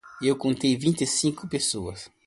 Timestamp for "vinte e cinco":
0.75-1.47